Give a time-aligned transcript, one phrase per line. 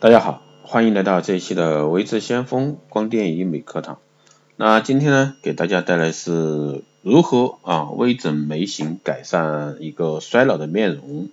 [0.00, 3.98] 大家好，欢迎来到这一期的维持先锋光电医美课堂。
[4.54, 11.28] 那今天呢，给大家带来是如何啊微整眉形，改善一个衰老的面容。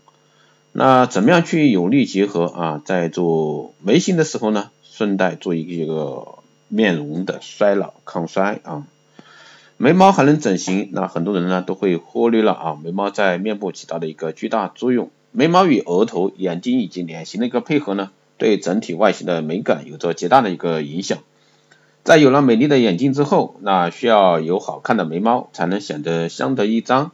[0.71, 8.87] 那怎么样去有力结合啊，在做眉形的时候呢，顺带做一个面容的衰老抗衰啊。
[9.77, 15.11] 眉毛还能整形，那很多人呢都会忽略了啊眉毛在面部起到的一个巨大作用。
[15.31, 18.09] 眉毛与额头、眼睛以及脸型的一个配合呢？
[18.37, 21.19] 对整体外形的美感有着极大的一个影响。
[22.03, 27.11] 在有了美丽的眼睛之后，那需要有好看的眉毛才能显得相得益彰。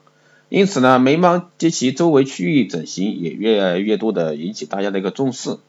[0.50, 5.60] 因此呢，眉毛及其周围区域整形也越来越多的引起大家的一个重视。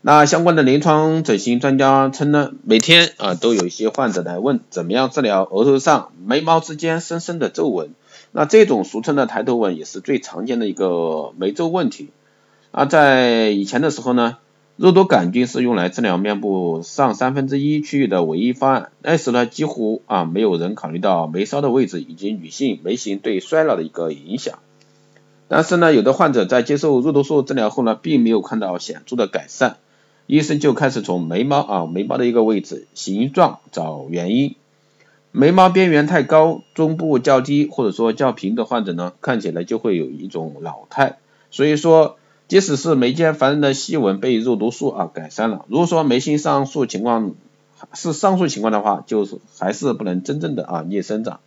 [0.00, 7.90] 那相关的临床整形专家称呢，每天啊都有一些患者来问，怎么样治疗额头上眉毛之间深深的皱纹？
[8.30, 12.08] 那这种俗称的抬头纹也是最常见的一个眉皱问题。
[12.70, 14.38] 啊，在以前的时候呢。
[14.76, 18.90] 肉毒杆菌是用来治疗面部上三分之一区域的唯一方案。
[19.02, 24.60] 那时呢，几乎啊没有人考虑到眉梢的位置以及女性眉形对衰老的一个影响。
[25.46, 29.76] 但是呢，有的患者在接受肉毒素治疗后呢，并没有看到显著的改善，
[30.26, 34.56] 医生就开始从眉毛啊眉毛的一个位置形状找原因。
[35.32, 41.18] 眉毛边缘太高、中部较低或者说较平的患者呢，看起来就会有一种老态。
[41.50, 42.16] 所以说。
[42.52, 47.32] 即使是眉间烦人的细纹被肉毒素啊改善了，如果说眉心上述情况
[47.94, 51.40] 是上述情况的话，就是还是不能真正的啊逆生长。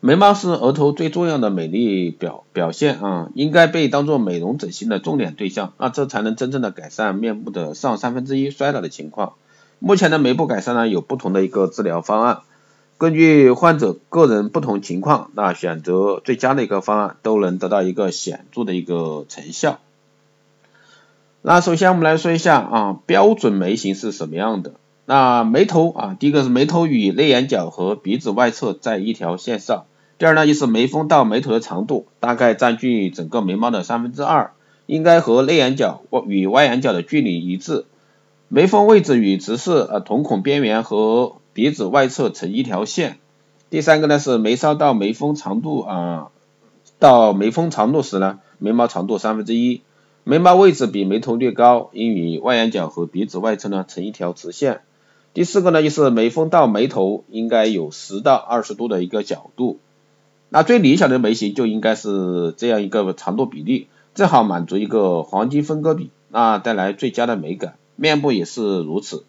[0.00, 9.34] 眉毛是额头最重要的美丽表表现啊，应该被当做美容整形的重点对象，那这才能真正的改善面部的上三分之一衰老的情况。
[9.80, 12.38] 目前的眉部改善呢有不同的一个治疗方案。
[12.98, 19.78] 根据患者个人不同情况，那选择最佳的一个方案，都能得到一个显著的一个成效。
[21.42, 24.72] 那首先我们来说一下啊，标准眉形是什么样的？
[25.06, 29.84] 那眉头啊，第一个是眉头与内眼角和鼻子外侧在一条线上。
[30.18, 34.50] 第二呢，就是眉峰到眉头的长度大概占据整个眉毛的三分之二，
[34.86, 37.84] 应该和内眼角与外眼角的距离一致。
[38.48, 43.18] 眉峰位置与直视呃瞳孔边缘和鼻子外侧成一条线。
[43.68, 46.28] 第三个呢是眉梢到眉峰长度啊，
[47.00, 49.82] 到眉峰长度时呢，眉毛长度三分之一，
[50.22, 54.82] 眉毛位置比眉头略高，应与外眼角和鼻子外侧呢成一条直线。
[55.34, 59.80] 第四个呢就是眉峰到眉头应该有十到二十度的一个角度。
[60.50, 67.74] 那最理想的眉形就应该是这样一个长度比例，正好满足一个黄金分割比，那带来最佳的美感。
[67.96, 69.24] 面部也是如此。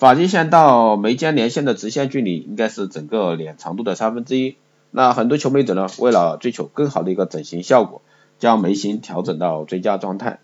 [0.00, 4.56] 发际线到眉间连线的直线距离应该是整个脸长度的三分之一。
[4.90, 8.00] 那很多求美者呢，为了追求更好的一个整形效果，
[8.38, 10.40] 将眉形调整到最佳状态。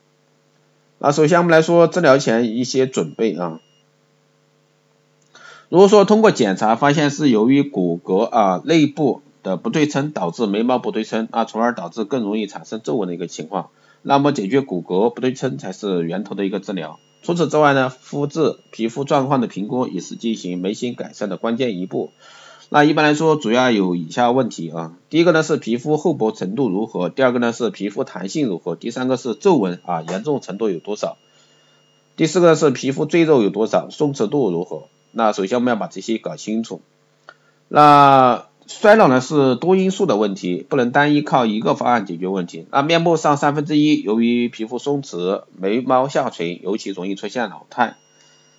[0.99, 3.61] 那首先我们来说治疗前一些准备啊。
[5.71, 13.71] 如果说通过检查发现是由于骨骼啊内部的不对称导致眉毛不对称，那从而导致更容易产生皱纹的一个情况，
[14.03, 16.99] 那么解决骨骼不对称才是源头的一个治疗。
[17.27, 22.13] 除此之外呢，肤质、皮肤状况的评估也是进行眉形改善的关键一步。
[22.69, 31.17] 那一般来说，主要有以下问题啊，第一个呢是皮肤厚薄程度如何，第二个呢是皮肤弹性如何，第三个是皱纹啊严重程度有多少，
[32.15, 34.85] 第四个是皮肤赘肉有多少，松弛度如何。
[35.11, 36.81] 那首先我们要把这些搞清楚。
[37.67, 42.67] 那衰老呢是多因素的问题，不能单依靠一个方案解决问题。
[42.73, 47.97] 那面部上三分之一由于皮肤松弛，眉毛下垂，尤其容易出现老态。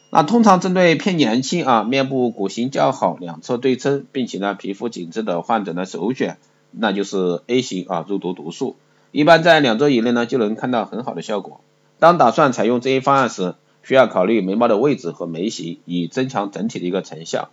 [0.09, 6.37] 那通常针对偏年轻啊，面部骨型较好，两侧对称，并且呢皮肤紧致的患者呢首选，
[6.71, 8.77] 那就是 A 型啊肉毒毒素，
[9.11, 11.59] 一般在两周以内呢就能看到很好的效果。
[11.99, 17.49] 当打算采用这一方案时，需要考虑眉毛的位置和眉形，以增强整体的一个成效。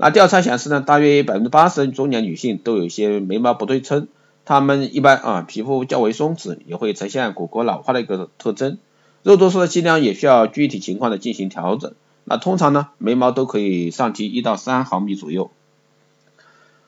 [0.00, 4.06] 那调查显示呢，大约百分之八十中年女性都有一些眉毛不对称，
[4.44, 8.78] 她们一般啊皮肤较为松弛，也会呈现骨骼老化的一个特征。
[9.24, 11.94] 肉毒素的剂量也需要具体情况的进行调整。
[12.22, 15.50] 那通常呢，眉毛都可以上提一到三毫米左右。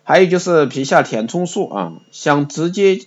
[0.05, 3.01] 还有就是皮下填充术啊，想直接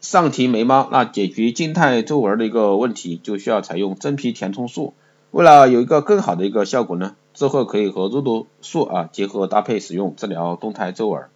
[0.00, 4.94] 上提眉毛，那解决静态皱纹的一个问题，就需要采用真皮填充术。
[5.30, 7.14] 为了有一个更好的一个效果呢。
[7.36, 11.26] 之后可以和肉毒素啊结合搭配使用，治疗动态皱纹。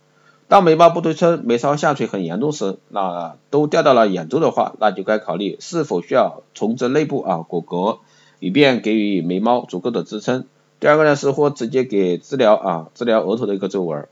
[0.48, 7.98] 当眉毛不对称、眉梢下垂很严重时，那都掉到了眼周的话，那就该考虑是否需要重置内部啊骨骼，
[8.40, 10.46] 以便给予眉毛足够的支撑。
[10.80, 14.08] 第二个呢是或直接给治疗啊治疗额头的一个皱纹。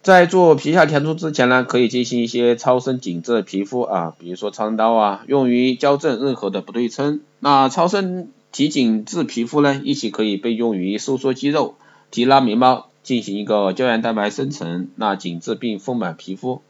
[0.00, 7.20] 在做皮下填充之前呢，可以进行一些超声紧致皮肤啊，比如说超声刀啊，用于矫正任何的不对称。
[7.40, 11.74] 那超声提紧致皮肤呢，一起可以被用于收缩肌肉、
[12.10, 16.62] 提拉眉毛，进行一个胶原蛋白生成，那紧致并丰满皮肤。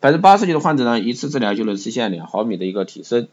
[0.00, 3.28] 百分之八十几的患者呢，一次治疗就能实现两毫米的一个提升。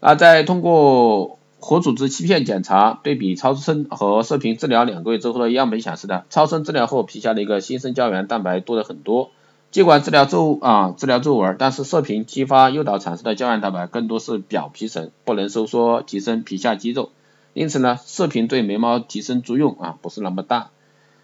[0.00, 9.30] 那在通过活组织切片检查对比超声和射频治疗两个月之后的样本显示呢，超声治疗后皮下的一个新生胶原蛋白多了很多。
[9.74, 17.10] 尽管治疗皱啊治疗皱纹，但是射频激发诱导产生的胶原蛋白更多是表皮层，不能收缩提升皮下肌肉。
[17.54, 20.70] 因此呢，射频对眉毛提升作用啊不是那么大。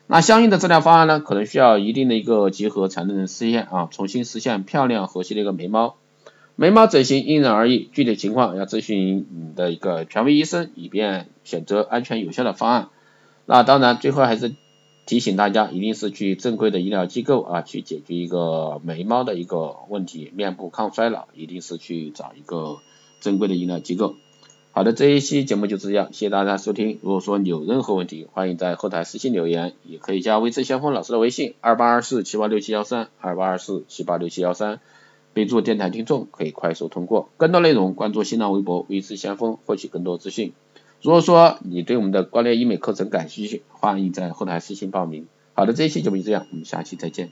[0.09, 5.95] 那相应的治疗方案呢，可能需要一定的一个结合才能实现啊，重新实现漂亮和谐的一个眉毛。
[6.57, 12.89] 眉毛整形因人而异，具体情况要咨询你的一个权威医生，以便选择安全有效的方案。
[13.47, 14.57] 那当然，最后还是
[15.07, 22.79] 提醒大家，一定是去正规的医疗机构啊，去解决一个眉毛的一个问题，面部抗衰老，一定是去找一个
[23.21, 24.15] 正规的医疗机构。
[24.73, 27.01] 好的，这一期节目就这样，谢谢大家收听。
[27.03, 34.81] 如果说有任何问题，欢迎在后台私信留言，也可以加微智先锋老师的微信二八二四七八六七幺三二八二四七八六七幺三。
[35.33, 40.53] 备注电台听众可以快速通过，更多内容关注新浪微博“微知先锋”获取更多资讯。
[41.03, 45.27] 如果说你对我们的光电医美课程感兴趣，欢迎在后台私信报名。
[45.53, 47.29] 好的，这一期节目就这样，我们下期再见。